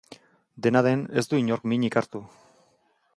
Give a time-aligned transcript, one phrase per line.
[0.67, 2.25] Dena den, ez du inork minik hartu.